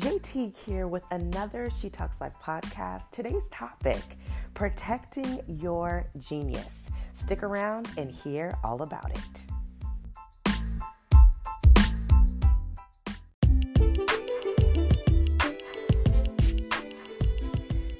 [0.00, 3.10] JT here with another She Talks Life podcast.
[3.10, 4.00] Today's topic
[4.54, 6.86] protecting your genius.
[7.12, 9.20] Stick around and hear all about it.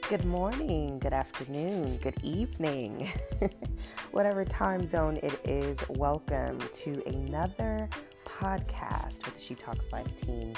[0.08, 3.08] Good morning, good afternoon, good evening,
[4.10, 5.78] whatever time zone it is.
[5.90, 7.90] Welcome to another
[8.24, 10.54] podcast with the She Talks Life team.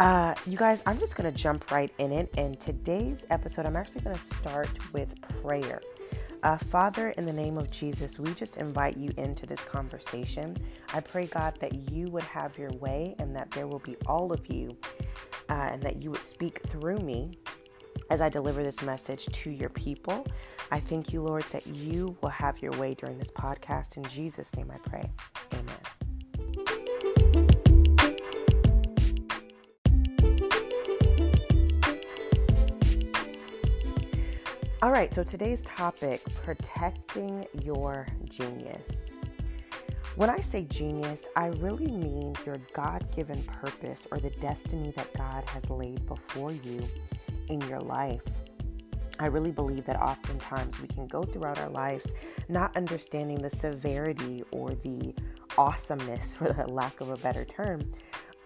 [0.00, 2.32] Uh, you guys, I'm just going to jump right in it.
[2.38, 5.82] And today's episode, I'm actually going to start with prayer.
[6.42, 10.56] Uh, Father, in the name of Jesus, we just invite you into this conversation.
[10.94, 14.32] I pray, God, that you would have your way and that there will be all
[14.32, 14.74] of you
[15.50, 17.32] uh, and that you would speak through me
[18.08, 20.26] as I deliver this message to your people.
[20.70, 23.98] I thank you, Lord, that you will have your way during this podcast.
[23.98, 25.10] In Jesus' name I pray.
[25.52, 25.99] Amen.
[34.82, 39.12] All right, so today's topic protecting your genius.
[40.16, 45.12] When I say genius, I really mean your God given purpose or the destiny that
[45.12, 46.80] God has laid before you
[47.48, 48.26] in your life.
[49.18, 52.14] I really believe that oftentimes we can go throughout our lives
[52.48, 55.14] not understanding the severity or the
[55.58, 57.82] awesomeness, for the lack of a better term,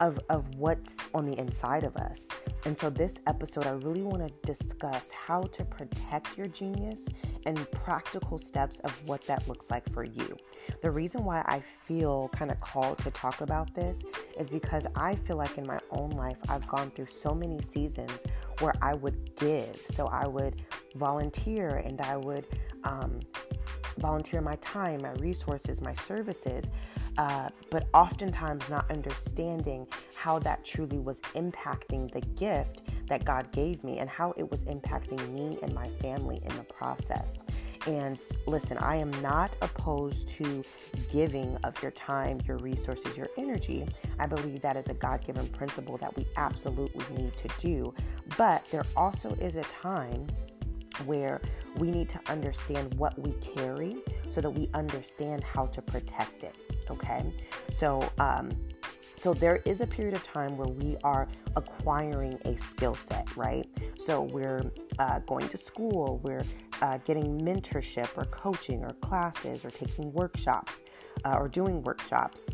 [0.01, 2.29] of, of what's on the inside of us.
[2.65, 7.07] And so, this episode, I really want to discuss how to protect your genius
[7.47, 10.37] and practical steps of what that looks like for you.
[10.81, 14.05] The reason why I feel kind of called to talk about this
[14.39, 18.25] is because I feel like in my own life, I've gone through so many seasons
[18.61, 19.77] where I would give.
[19.77, 20.63] So, I would
[20.97, 22.47] volunteer and I would
[22.85, 23.21] um,
[23.99, 26.71] volunteer my time, my resources, my services
[27.19, 33.85] uh, but oftentimes not understanding how that truly was impacting the gift that God gave
[33.85, 37.39] me and how it was impacting me and my family in the process.
[37.87, 40.65] And listen, I am not opposed to
[41.13, 43.87] giving of your time, your resources, your energy.
[44.19, 47.93] I believe that is a God given principle that we absolutely need to do.
[48.39, 50.27] But there also is a time
[51.07, 51.41] where
[51.77, 53.97] we need to understand what we carry
[54.31, 56.57] so that we understand how to protect it.
[56.91, 57.33] Okay,
[57.71, 58.51] so um,
[59.17, 63.67] so there is a period of time where we are acquiring a skill set, right?
[63.97, 66.45] So we're uh, going to school, we're
[66.83, 70.83] uh, getting mentorship or coaching or classes or taking workshops
[71.25, 72.51] uh, or doing workshops.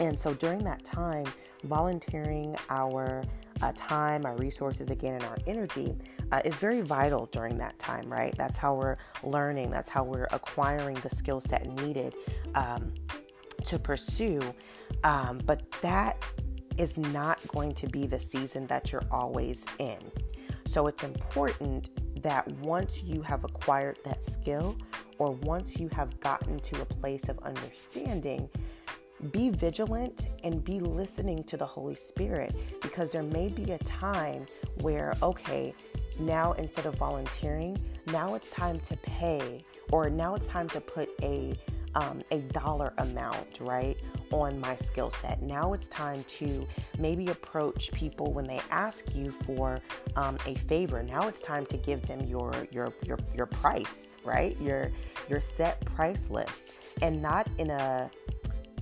[0.00, 1.26] And so during that time,
[1.64, 3.24] volunteering our
[3.62, 5.96] uh, time, our resources, again, and our energy
[6.32, 8.34] uh, is very vital during that time, right?
[8.36, 12.14] That's how we're learning, that's how we're acquiring the skill set needed
[12.54, 12.94] um,
[13.66, 14.40] to pursue.
[15.04, 16.22] Um, but that
[16.76, 19.98] is not going to be the season that you're always in.
[20.66, 21.90] So it's important
[22.22, 24.76] that once you have acquired that skill
[25.18, 28.48] or once you have gotten to a place of understanding,
[29.32, 34.46] be vigilant and be listening to the Holy Spirit because there may be a time
[34.80, 35.74] where, okay,
[36.18, 41.10] now instead of volunteering, now it's time to pay or now it's time to put
[41.22, 41.54] a
[41.94, 43.96] um, a dollar amount, right,
[44.30, 45.42] on my skill set.
[45.42, 46.66] Now it's time to
[46.98, 49.78] maybe approach people when they ask you for
[50.16, 51.02] um, a favor.
[51.02, 54.60] Now it's time to give them your your your your price, right?
[54.60, 54.90] Your
[55.28, 58.10] your set price list, and not in a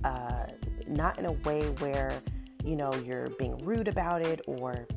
[0.03, 0.45] uh,
[0.87, 2.21] not in a way where
[2.63, 4.87] you know you're being rude about it or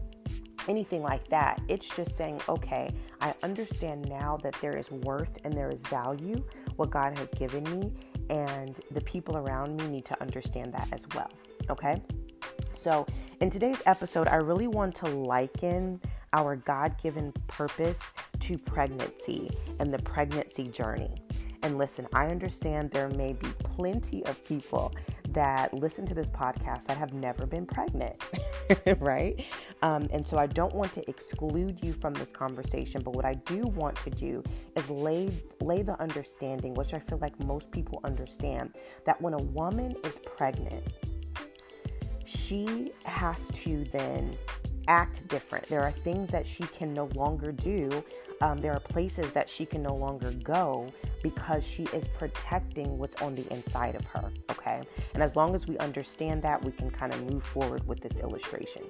[0.70, 1.60] anything like that.
[1.69, 6.42] It's just saying, okay, I understand now that there is worth and there is value
[6.76, 7.92] what God has given me,
[8.31, 11.31] and the people around me need to understand that as well.
[11.69, 12.00] Okay?
[12.72, 13.04] So,
[13.41, 16.00] in today's episode, I really want to liken
[16.32, 19.50] our God given purpose to pregnancy
[19.81, 21.16] and the pregnancy journey.
[21.62, 24.89] And listen, I understand there may be plenty of people
[25.32, 28.23] that listen to this podcast that have never been pregnant,
[28.99, 29.44] right?
[29.82, 33.35] Um, and so I don't want to exclude you from this conversation, but what I
[33.35, 34.43] do want to do
[34.77, 35.31] is lay
[35.61, 38.75] lay the understanding, which I feel like most people understand,
[39.05, 40.85] that when a woman is pregnant,
[42.27, 44.37] she has to then
[44.88, 45.67] act different.
[45.69, 48.05] There are things that she can no longer do.
[48.41, 50.93] Um, there are places that she can no longer go
[51.23, 54.32] because she is protecting what's on the inside of her.
[54.60, 54.82] Okay.
[55.14, 58.18] And as long as we understand that, we can kind of move forward with this
[58.18, 58.82] illustration.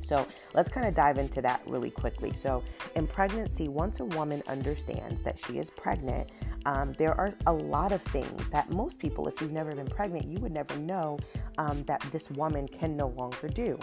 [0.00, 2.32] So let's kind of dive into that really quickly.
[2.32, 2.62] So,
[2.96, 6.30] in pregnancy, once a woman understands that she is pregnant,
[6.66, 10.26] um, there are a lot of things that most people, if you've never been pregnant,
[10.26, 11.18] you would never know
[11.58, 13.78] um, that this woman can no longer do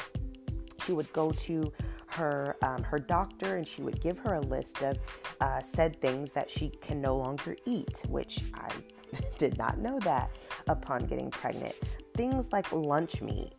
[0.89, 1.71] she would go to
[2.07, 4.98] her um, her doctor and she would give her a list of
[5.39, 8.71] uh, said things that she can no longer eat, which I
[9.38, 10.31] did not know that
[10.69, 11.75] upon getting pregnant.
[12.16, 13.54] Things like lunch meat,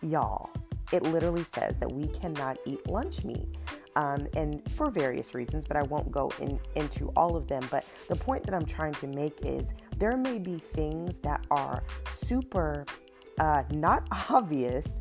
[0.00, 0.50] y'all.
[0.92, 3.48] It literally says that we cannot eat lunch meat.
[3.96, 7.66] Um, and for various reasons, but I won't go in, into all of them.
[7.70, 11.82] But the point that I'm trying to make is there may be things that are
[12.12, 12.84] super
[13.38, 15.00] uh, not obvious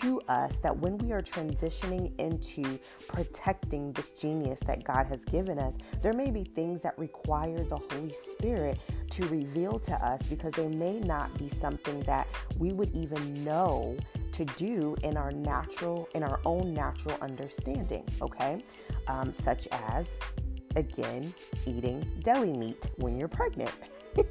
[0.00, 2.78] to us that when we are transitioning into
[3.08, 7.78] protecting this genius that God has given us, there may be things that require the
[7.78, 8.78] Holy Spirit
[9.10, 12.26] to reveal to us because they may not be something that
[12.58, 13.96] we would even know
[14.32, 18.62] to do in our natural, in our own natural understanding, okay?
[19.08, 20.20] Um, such as,
[20.76, 21.32] again,
[21.64, 23.72] eating deli meat when you're pregnant.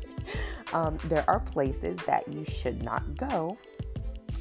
[0.74, 3.58] um, there are places that you should not go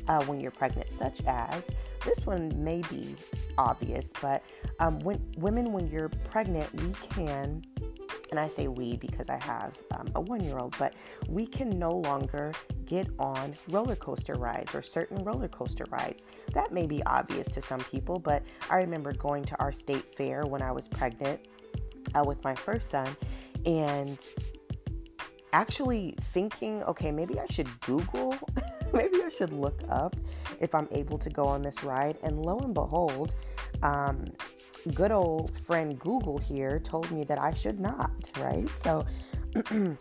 [0.08, 1.70] uh, when you're pregnant, such as
[2.04, 3.16] this one may be
[3.58, 4.42] obvious, but
[4.80, 7.62] um, when women, when you're pregnant, we can,
[8.30, 10.94] and I say we because I have um, a one year old, but
[11.28, 12.52] we can no longer
[12.84, 16.26] get on roller coaster rides or certain roller coaster rides.
[16.52, 20.44] That may be obvious to some people, but I remember going to our state fair
[20.44, 21.40] when I was pregnant
[22.14, 23.16] uh, with my first son
[23.64, 24.18] and
[25.52, 28.36] actually thinking, okay, maybe I should Google
[28.94, 30.16] maybe I should look up
[30.60, 32.16] if I'm able to go on this ride.
[32.22, 33.34] And lo and behold,
[33.82, 34.24] um,
[34.94, 38.68] good old friend Google here told me that I should not, right?
[38.76, 39.04] So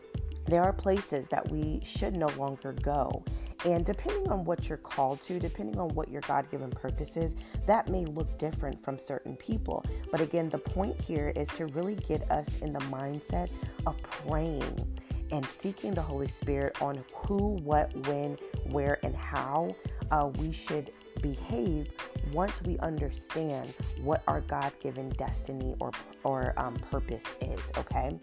[0.47, 3.23] there are places that we should no longer go.
[3.65, 7.37] And depending on what you're called to, depending on what your God given purpose is,
[7.65, 9.85] that may look different from certain people.
[10.11, 13.51] But again, the point here is to really get us in the mindset
[13.85, 14.99] of praying
[15.33, 18.37] and seeking the Holy Spirit on who, what, when,
[18.69, 19.75] where, and how
[20.11, 20.91] uh, we should
[21.21, 21.91] behave
[22.31, 25.91] once we understand what our God-given destiny or
[26.23, 27.71] or um, purpose is.
[27.77, 28.17] Okay,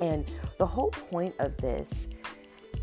[0.00, 0.24] and
[0.58, 2.08] the whole point of this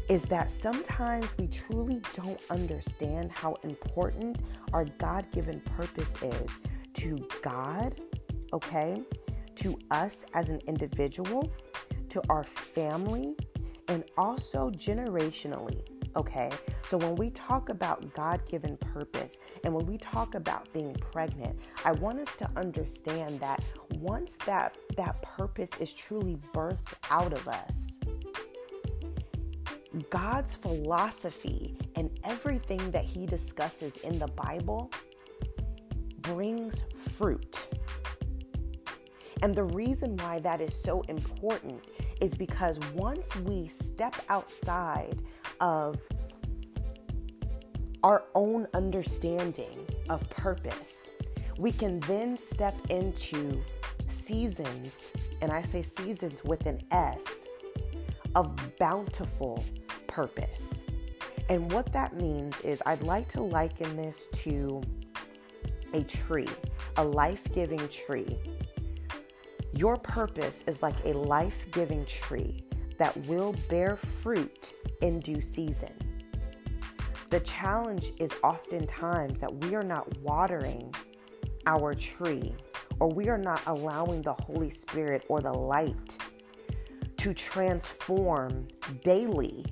[0.10, 4.38] is that sometimes we truly don't understand how important
[4.74, 6.60] our God given purpose is
[6.94, 8.00] to God,
[8.54, 9.02] okay,
[9.56, 11.52] to us as an individual,
[12.16, 13.36] to our family,
[13.90, 15.82] and also generationally.
[16.16, 16.50] Okay,
[16.88, 21.60] so when we talk about God given purpose and when we talk about being pregnant,
[21.84, 23.62] I want us to understand that
[23.96, 28.00] once that, that purpose is truly birthed out of us,
[30.10, 34.90] God's philosophy and everything that He discusses in the Bible
[36.22, 36.82] brings
[37.18, 37.68] fruit.
[39.42, 41.84] And the reason why that is so important
[42.22, 45.20] is because once we step outside
[45.60, 46.02] of
[48.04, 51.10] our own understanding of purpose,
[51.58, 53.62] we can then step into
[54.08, 57.48] seasons, and I say seasons with an S,
[58.36, 59.64] of bountiful
[60.08, 60.84] purpose.
[61.50, 64.82] And what that means is I'd like to liken this to
[65.94, 66.50] a tree,
[66.98, 68.38] a life giving tree
[69.76, 72.64] your purpose is like a life giving tree
[72.98, 75.94] that will bear fruit in due season.
[77.30, 80.94] The challenge is oftentimes that we are not watering
[81.68, 82.56] our tree
[83.00, 86.18] or we are not allowing the Holy Spirit or the light
[87.18, 88.68] to transform
[89.04, 89.66] daily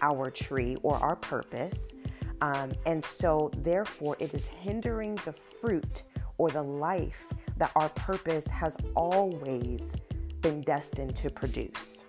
[0.00, 1.94] our tree or our purpose.
[2.40, 6.04] Um, and so, therefore, it is hindering the fruit
[6.38, 9.96] or the life that our purpose has always
[10.40, 12.02] been destined to produce.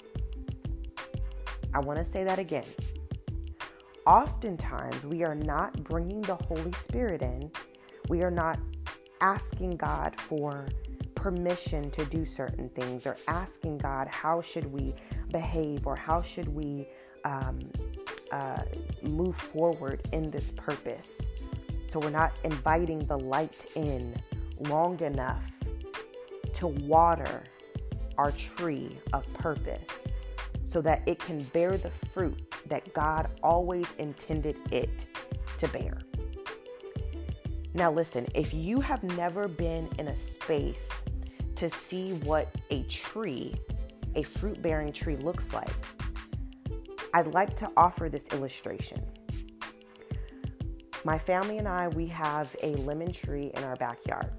[1.75, 2.65] I want to say that again.
[4.07, 7.51] Oftentimes, we are not bringing the Holy Spirit in,
[8.10, 8.57] we are not
[9.22, 10.65] asking God for
[11.13, 14.95] permission to do certain things or asking God how should we
[15.31, 16.88] behave or how should we
[17.25, 17.60] um,
[18.31, 18.63] uh,
[19.03, 21.27] move forward in this purpose.
[21.89, 24.15] So we're not inviting the light in
[24.63, 25.60] long enough
[26.53, 27.43] to water
[28.17, 30.08] our tree of purpose
[30.65, 35.08] so that it can bear the fruit that God always intended it
[35.58, 36.00] to bear.
[37.74, 41.03] Now, listen, if you have never been in a space
[41.55, 43.55] to see what a tree,
[44.15, 45.72] a fruit bearing tree, looks like,
[47.13, 49.03] I'd like to offer this illustration.
[51.03, 54.32] My family and I, we have a lemon tree in our backyard.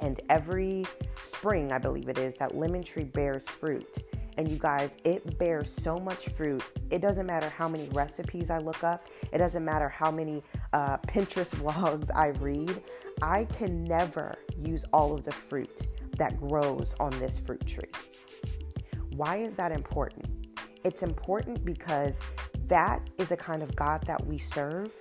[0.00, 0.86] And every
[1.24, 3.98] spring, I believe it is, that lemon tree bears fruit.
[4.36, 6.62] And you guys, it bears so much fruit.
[6.90, 10.98] It doesn't matter how many recipes I look up, it doesn't matter how many uh,
[10.98, 12.82] Pinterest vlogs I read.
[13.20, 15.88] I can never use all of the fruit
[16.18, 17.90] that grows on this fruit tree.
[19.16, 20.26] Why is that important?
[20.84, 22.20] It's important because
[22.68, 24.92] that is the kind of God that we serve.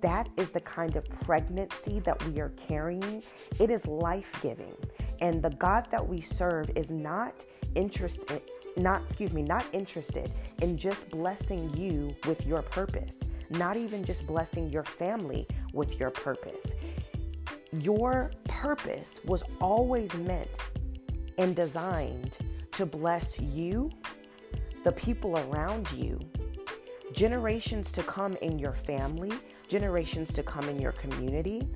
[0.00, 3.22] That is the kind of pregnancy that we are carrying.
[3.58, 4.74] It is life giving.
[5.20, 8.42] And the God that we serve is not interested,
[8.76, 14.26] not, excuse me, not interested in just blessing you with your purpose, not even just
[14.26, 16.74] blessing your family with your purpose.
[17.72, 20.58] Your purpose was always meant
[21.38, 22.36] and designed
[22.72, 23.90] to bless you,
[24.82, 26.20] the people around you,
[27.14, 29.32] generations to come in your family,
[29.68, 31.68] generations to come in your community,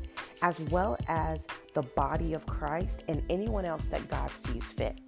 [0.42, 5.00] as well as the body of Christ and anyone else that God sees fit.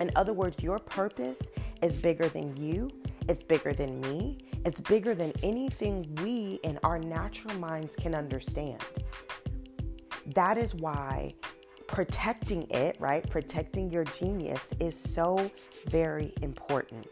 [0.00, 1.50] In other words, your purpose
[1.82, 2.90] is bigger than you,
[3.28, 8.82] it's bigger than me, it's bigger than anything we in our natural minds can understand.
[10.34, 11.34] That is why
[11.86, 13.28] protecting it, right?
[13.30, 15.48] Protecting your genius is so
[15.86, 17.06] very important.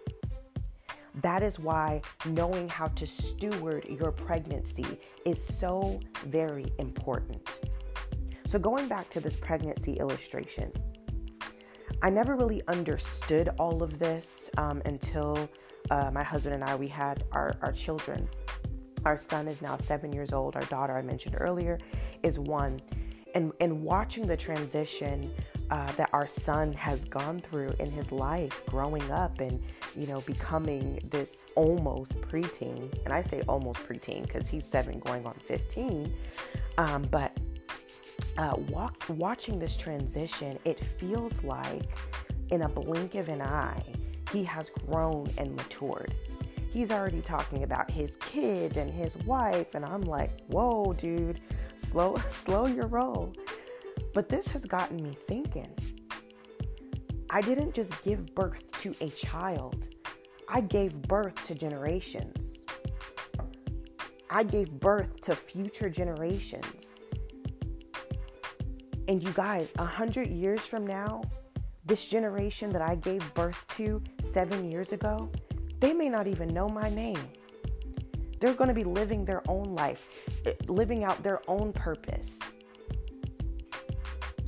[1.17, 7.61] That is why knowing how to steward your pregnancy is so very important.
[8.47, 10.73] So, going back to this pregnancy illustration,
[12.03, 15.49] I never really understood all of this um, until
[15.91, 18.29] uh, my husband and I we had our, our children.
[19.05, 20.57] Our son is now seven years old.
[20.57, 21.79] Our daughter, I mentioned earlier,
[22.23, 22.81] is one.
[23.35, 25.33] And, and watching the transition
[25.71, 29.63] uh, that our son has gone through in his life growing up and
[29.97, 35.27] you know becoming this almost preteen and i say almost preteen because he's seven going
[35.27, 36.13] on 15
[36.79, 37.37] um, but
[38.39, 41.85] uh, walk, watching this transition it feels like
[42.51, 43.83] in a blink of an eye
[44.33, 46.15] he has grown and matured
[46.71, 51.41] he's already talking about his kids and his wife and i'm like whoa dude
[51.77, 53.33] slow slow your roll
[54.13, 55.71] but this has gotten me thinking.
[57.35, 59.89] I didn't just give birth to a child,
[60.51, 62.67] I gave birth to generations.
[64.29, 66.99] I gave birth to future generations.
[69.09, 71.23] And you guys, a hundred years from now,
[71.87, 75.31] this generation that I gave birth to seven years ago,
[75.81, 77.19] they may not even know my name.
[78.41, 80.09] They're going to be living their own life,
[80.45, 82.39] eh, living out their own purpose.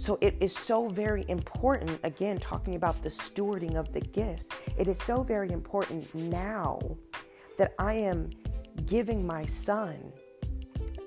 [0.04, 4.87] So it is so very important, again, talking about the stewarding of the gifts, it
[4.87, 6.78] is so very important now
[7.56, 8.28] that I am
[8.84, 10.12] giving my son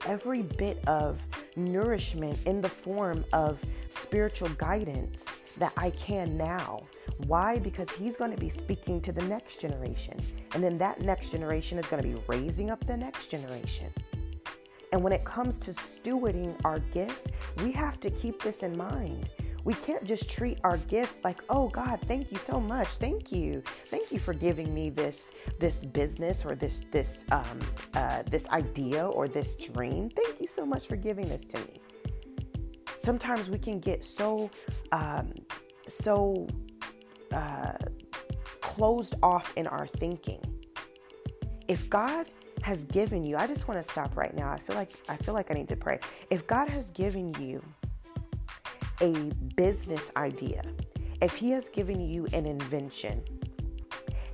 [0.07, 1.23] every bit of
[1.55, 5.27] nourishment in the form of spiritual guidance
[5.59, 6.81] that I can now.
[7.27, 7.59] Why?
[7.59, 10.19] Because he's going to be speaking to the next generation.
[10.55, 13.93] And then that next generation is going to be raising up the next generation.
[14.91, 17.27] And when it comes to stewarding our gifts,
[17.63, 19.29] we have to keep this in mind.
[19.63, 22.87] We can't just treat our gift like, "Oh God, thank you so much.
[22.87, 25.29] Thank you, thank you for giving me this
[25.59, 27.59] this business or this this um,
[27.93, 30.09] uh, this idea or this dream.
[30.09, 31.81] Thank you so much for giving this to me."
[32.97, 34.49] Sometimes we can get so
[34.93, 35.33] um,
[35.87, 36.47] so
[37.33, 37.73] uh,
[38.61, 40.41] closed off in our thinking.
[41.67, 42.31] If God
[42.67, 44.51] has given you, I just want to stop right now.
[44.51, 45.99] I feel like I feel like I need to pray.
[46.29, 47.63] If God has given you
[48.99, 50.61] a business idea,
[51.21, 53.23] if He has given you an invention,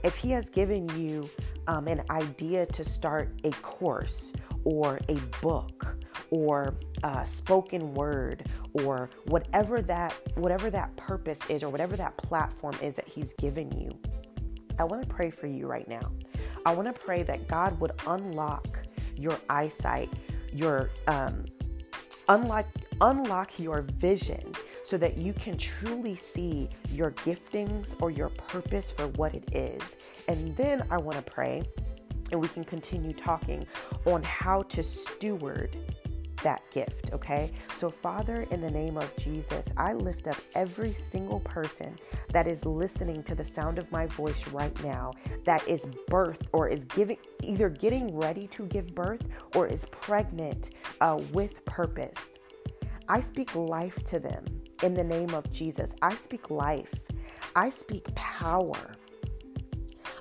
[0.03, 1.29] if He has given you
[1.67, 5.95] um, an idea to start a course or a book
[6.31, 6.73] or
[7.03, 8.47] uh, spoken word
[8.83, 13.71] or whatever that whatever that purpose is or whatever that platform is that He's given
[13.79, 13.91] you,
[14.79, 16.11] I want to pray for you right now.
[16.65, 18.65] I want to pray that God would unlock
[19.15, 20.11] your eyesight,
[20.53, 21.45] your um,
[22.29, 22.65] unlock
[23.01, 24.53] unlock your vision
[24.85, 29.95] so that you can truly see your giftings or your purpose for what it is.
[30.27, 31.63] And then I want to pray
[32.31, 33.65] and we can continue talking
[34.05, 35.77] on how to steward
[36.43, 37.51] that gift, okay?
[37.77, 41.97] So, Father, in the name of Jesus, I lift up every single person
[42.29, 45.13] that is listening to the sound of my voice right now
[45.45, 50.71] that is birth or is giving, either getting ready to give birth or is pregnant
[51.01, 52.39] uh, with purpose.
[53.09, 54.45] I speak life to them
[54.83, 55.95] in the name of Jesus.
[56.01, 57.07] I speak life,
[57.55, 58.95] I speak power.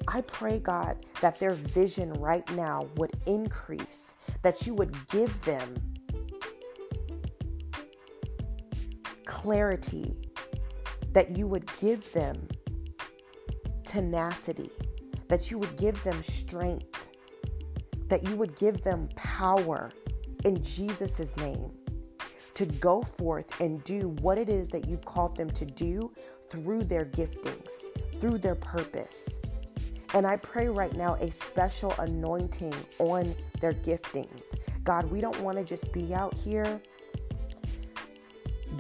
[0.09, 5.91] I pray, God, that their vision right now would increase, that you would give them
[9.42, 10.14] clarity
[11.12, 12.37] that you would give them
[13.84, 14.70] tenacity,
[15.26, 17.08] that you would give them strength,
[18.06, 19.90] that you would give them power
[20.44, 21.72] in Jesus' name
[22.54, 26.12] to go forth and do what it is that you've called them to do
[26.49, 27.87] through their giftings,
[28.20, 29.40] through their purpose.
[30.14, 34.54] And I pray right now a special anointing on their giftings.
[34.84, 36.80] God, we don't want to just be out here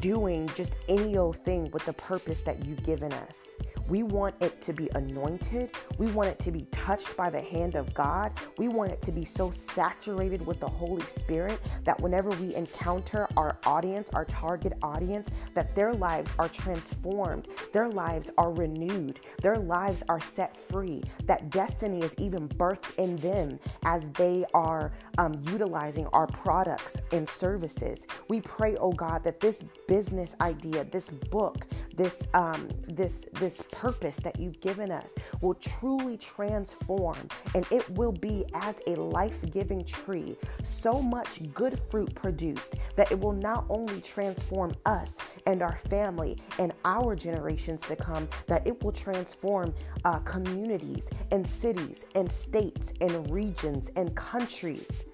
[0.00, 3.56] doing just any old thing with the purpose that you've given us.
[3.92, 5.72] We want it to be anointed.
[5.98, 8.32] We want it to be touched by the hand of God.
[8.56, 13.28] We want it to be so saturated with the Holy Spirit that whenever we encounter
[13.36, 19.58] our audience, our target audience, that their lives are transformed, their lives are renewed, their
[19.58, 25.38] lives are set free, that destiny is even birthed in them as they are um,
[25.50, 28.06] utilizing our products and services.
[28.28, 34.18] We pray, oh God, that this business idea, this book, this um, this this purpose
[34.18, 39.84] that you've given us will truly transform and it will be as a life giving
[39.84, 45.76] tree, so much good fruit produced that it will not only transform us and our
[45.76, 49.74] family and our generations to come, that it will transform
[50.04, 55.06] uh, communities and cities and states and regions and countries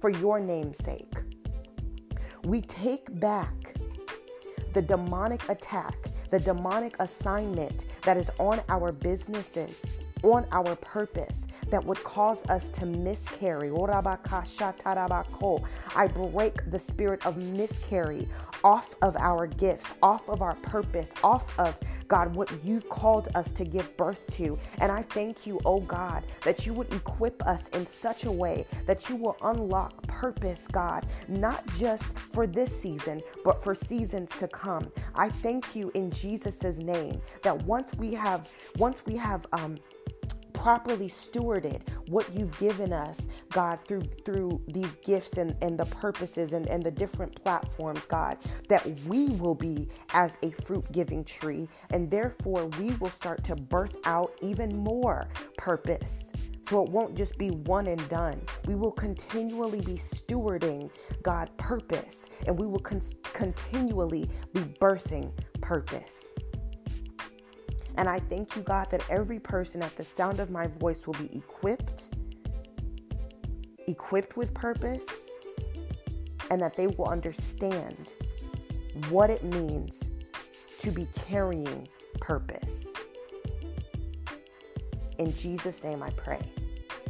[0.00, 1.12] for your name's sake.
[2.44, 3.74] We take back
[4.74, 5.96] the demonic attack
[6.34, 9.92] the demonic assignment that is on our businesses,
[10.24, 13.70] on our purpose that would cause us to miscarry.
[15.96, 18.28] I break the spirit of miscarry
[18.64, 21.78] off of our gifts, off of our purpose, off of
[22.08, 24.58] God, what you've called us to give birth to.
[24.80, 28.66] And I thank you, oh God, that you would equip us in such a way
[28.86, 34.48] that you will unlock purpose, God, not just for this season, but for seasons to
[34.48, 34.92] come.
[35.14, 39.78] I thank you in Jesus' name that once we have, once we have, um,
[40.64, 46.54] properly stewarded what you've given us, God, through through these gifts and, and the purposes
[46.54, 48.38] and, and the different platforms, God,
[48.70, 53.96] that we will be as a fruit-giving tree, and therefore we will start to birth
[54.06, 56.32] out even more purpose.
[56.66, 58.40] So it won't just be one and done.
[58.64, 60.88] We will continually be stewarding
[61.22, 63.02] God purpose and we will con-
[63.34, 66.34] continually be birthing purpose.
[67.96, 71.14] And I thank you, God, that every person at the sound of my voice will
[71.14, 72.14] be equipped,
[73.86, 75.28] equipped with purpose,
[76.50, 78.14] and that they will understand
[79.08, 80.10] what it means
[80.78, 81.88] to be carrying
[82.20, 82.92] purpose.
[85.18, 86.40] In Jesus' name I pray.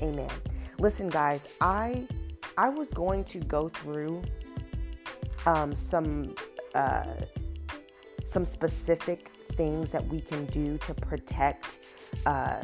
[0.03, 0.31] Amen.
[0.79, 2.07] Listen, guys, I
[2.57, 4.23] I was going to go through
[5.47, 6.35] um, some
[6.75, 7.15] uh,
[8.25, 11.79] some specific things that we can do to protect
[12.27, 12.63] uh,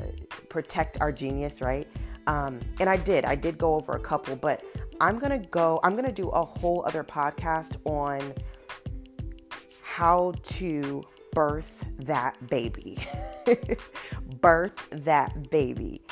[0.49, 1.89] protect our genius, right?
[2.27, 3.25] Um, and I did.
[3.25, 4.63] I did go over a couple, but
[5.01, 5.81] I'm gonna go.
[5.83, 8.35] I'm gonna do a whole other podcast on
[9.83, 12.99] how to birth that baby.
[14.41, 16.03] birth that baby.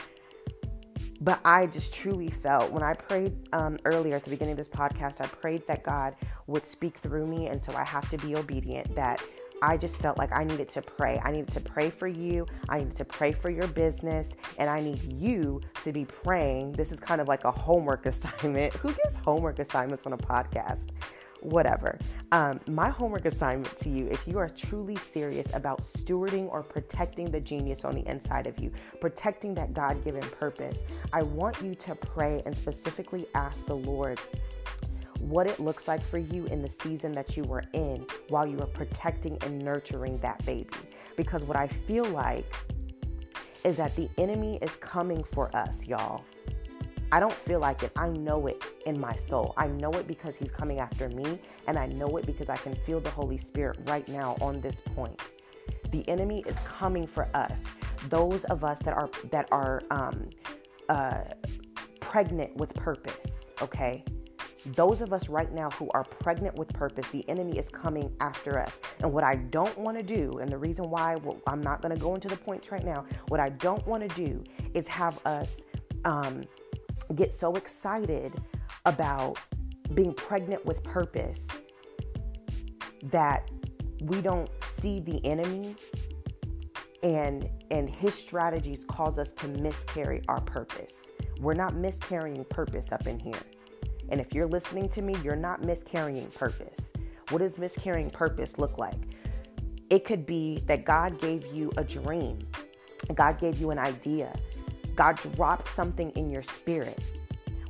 [1.20, 4.68] But I just truly felt when I prayed um, earlier at the beginning of this
[4.68, 6.14] podcast, I prayed that God
[6.46, 7.48] would speak through me.
[7.48, 9.20] And so I have to be obedient, that
[9.62, 11.20] I just felt like I needed to pray.
[11.24, 12.46] I needed to pray for you.
[12.68, 14.36] I needed to pray for your business.
[14.58, 16.72] And I need you to be praying.
[16.72, 18.74] This is kind of like a homework assignment.
[18.74, 20.90] Who gives homework assignments on a podcast?
[21.40, 21.98] Whatever.
[22.32, 27.30] Um, my homework assignment to you, if you are truly serious about stewarding or protecting
[27.30, 31.76] the genius on the inside of you, protecting that God given purpose, I want you
[31.76, 34.18] to pray and specifically ask the Lord
[35.20, 38.56] what it looks like for you in the season that you were in while you
[38.56, 40.70] were protecting and nurturing that baby.
[41.16, 42.52] Because what I feel like
[43.64, 46.24] is that the enemy is coming for us, y'all.
[47.10, 47.92] I don't feel like it.
[47.96, 49.54] I know it in my soul.
[49.56, 52.74] I know it because he's coming after me, and I know it because I can
[52.74, 55.32] feel the Holy Spirit right now on this point.
[55.90, 57.64] The enemy is coming for us.
[58.10, 60.28] Those of us that are that are um,
[60.90, 61.22] uh,
[62.00, 63.52] pregnant with purpose.
[63.62, 64.04] Okay,
[64.74, 68.58] those of us right now who are pregnant with purpose, the enemy is coming after
[68.58, 68.80] us.
[69.00, 71.94] And what I don't want to do, and the reason why well, I'm not going
[71.94, 74.42] to go into the points right now, what I don't want to do
[74.74, 75.62] is have us
[76.04, 76.44] um,
[77.14, 78.32] get so excited
[78.84, 79.38] about
[79.94, 81.48] being pregnant with purpose
[83.04, 83.50] that
[84.02, 85.74] we don't see the enemy
[87.02, 91.10] and and his strategies cause us to miscarry our purpose.
[91.40, 93.40] We're not miscarrying purpose up in here.
[94.10, 96.92] And if you're listening to me, you're not miscarrying purpose.
[97.30, 98.98] What does miscarrying purpose look like?
[99.90, 102.38] It could be that God gave you a dream
[103.14, 104.34] God gave you an idea.
[104.94, 106.98] God dropped something in your spirit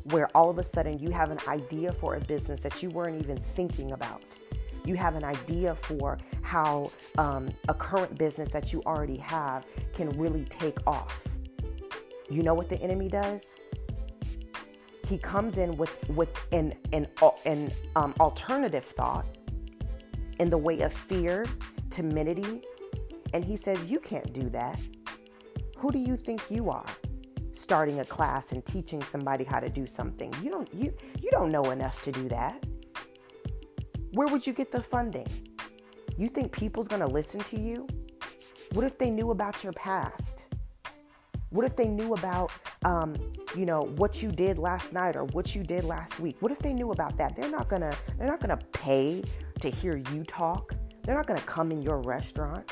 [0.04, 3.20] where all of a sudden you have an idea for a business that you weren't
[3.22, 4.38] even thinking about.
[4.84, 10.08] You have an idea for how um, a current business that you already have can
[10.18, 11.26] really take off.
[12.30, 13.60] You know what the enemy does?
[15.08, 17.08] He comes in with with an an,
[17.46, 19.26] an um, alternative thought
[20.38, 21.46] in the way of fear,
[21.90, 22.62] timidity,
[23.32, 24.78] and he says, "You can't do that.
[25.78, 26.86] Who do you think you are?"
[27.52, 30.32] starting a class and teaching somebody how to do something.
[30.42, 32.64] You don't you you don't know enough to do that.
[34.12, 35.26] Where would you get the funding?
[36.16, 37.86] You think people's going to listen to you?
[38.72, 40.46] What if they knew about your past?
[41.50, 42.50] What if they knew about,
[42.84, 43.16] um,
[43.56, 46.36] you know, what you did last night or what you did last week?
[46.40, 47.34] What if they knew about that?
[47.34, 47.96] They're not gonna.
[48.18, 49.22] They're not gonna pay
[49.60, 50.74] to hear you talk.
[51.04, 52.70] They're not gonna come in your restaurant.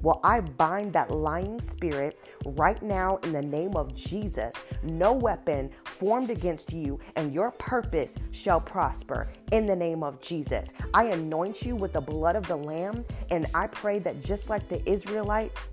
[0.00, 4.54] Well, I bind that lying spirit right now in the name of Jesus.
[4.84, 10.72] No weapon formed against you and your purpose shall prosper in the name of Jesus.
[10.94, 14.68] I anoint you with the blood of the Lamb, and I pray that just like
[14.68, 15.72] the Israelites,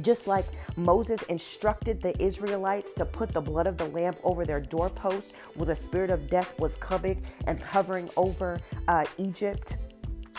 [0.00, 0.46] just like
[0.76, 5.66] Moses instructed the Israelites to put the blood of the lamb over their doorposts, where
[5.66, 9.76] the spirit of death was coming and hovering over uh, Egypt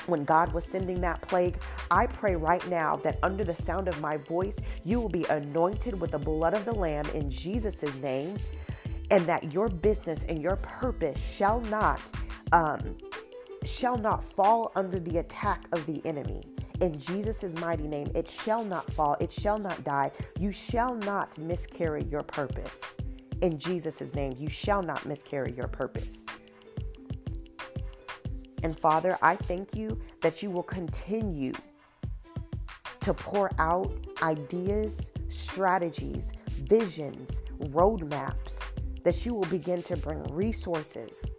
[0.07, 1.59] when God was sending that plague,
[1.91, 5.99] I pray right now that under the sound of my voice, you will be anointed
[5.99, 8.37] with the blood of the Lamb in Jesus' name,
[9.11, 12.11] and that your business and your purpose shall not
[12.51, 12.97] um,
[13.65, 16.41] shall not fall under the attack of the enemy.
[16.79, 20.11] In Jesus' mighty name, it shall not fall, it shall not die.
[20.39, 22.97] You shall not miscarry your purpose.
[23.41, 26.25] In Jesus' name, you shall not miscarry your purpose.
[28.63, 31.53] And Father, I thank you that you will continue
[33.01, 38.71] to pour out ideas, strategies, visions, roadmaps,
[39.03, 41.31] that you will begin to bring resources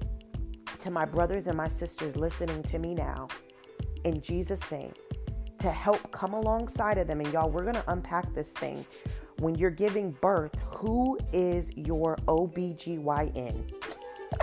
[0.79, 3.29] to my brothers and my sisters listening to me now,
[4.05, 4.93] in Jesus' name,
[5.59, 7.21] to help come alongside of them.
[7.21, 8.85] And y'all, we're going to unpack this thing.
[9.39, 13.73] When you're giving birth, who is your OBGYN?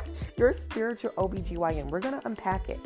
[0.37, 1.89] your spiritual OBGYN.
[1.89, 2.79] We're going to unpack it.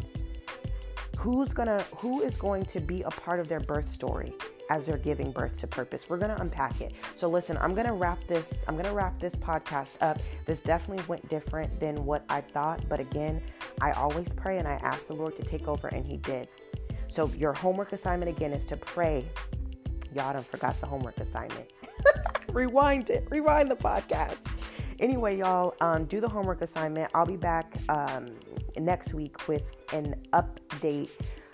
[1.17, 4.33] Who's going to who is going to be a part of their birth story
[4.69, 6.05] as they're giving birth to purpose?
[6.07, 6.93] We're going to unpack it.
[7.17, 10.17] So listen, I'm going to wrap this I'm going to wrap this podcast up.
[10.45, 13.41] This definitely went different than what I thought, but again,
[13.81, 16.47] I always pray and I ask the Lord to take over and he did.
[17.09, 19.25] So your homework assignment again is to pray.
[20.15, 21.71] Y'all don't forgot the homework assignment.
[22.49, 23.27] rewind it.
[23.29, 24.47] Rewind the podcast
[24.99, 27.09] Anyway, y'all, um, do the homework assignment.
[27.13, 28.27] I'll be back um,
[28.77, 31.09] next week with an update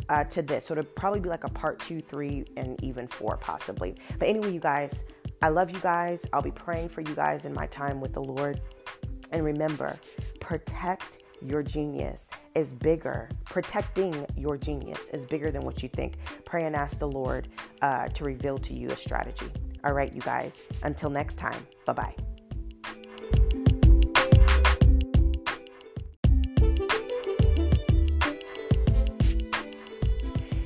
[0.09, 0.65] uh, to this.
[0.65, 3.95] So it'll probably be like a part two, three, and even four, possibly.
[4.17, 5.03] But anyway, you guys,
[5.43, 6.27] I love you guys.
[6.33, 8.61] I'll be praying for you guys in my time with the Lord.
[9.31, 9.99] And remember,
[10.39, 13.29] protect your genius is bigger.
[13.45, 16.15] Protecting your genius is bigger than what you think.
[16.45, 17.47] Pray and ask the Lord
[17.81, 19.51] uh, to reveal to you a strategy.
[19.83, 20.63] All right, you guys.
[20.83, 22.15] Until next time, bye bye.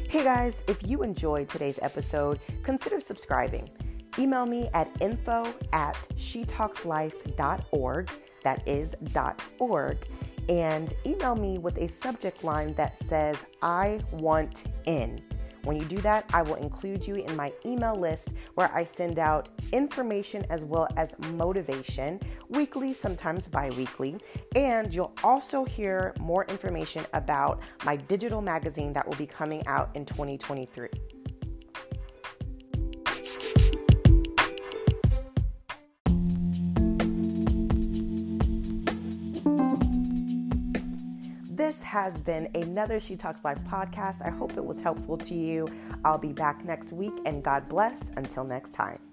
[0.09, 3.69] Hey guys, if you enjoyed today's episode, consider subscribing.
[4.17, 8.11] Email me at info at shetalkslife.org,
[8.43, 10.05] that is dot .org,
[10.49, 15.21] and email me with a subject line that says, I want in.
[15.63, 19.19] When you do that, I will include you in my email list where I send
[19.19, 24.17] out information as well as motivation weekly, sometimes bi weekly.
[24.55, 29.91] And you'll also hear more information about my digital magazine that will be coming out
[29.95, 30.89] in 2023.
[41.89, 44.23] Has been another She Talks Life podcast.
[44.23, 45.67] I hope it was helpful to you.
[46.05, 48.11] I'll be back next week, and God bless.
[48.15, 49.08] Until next time.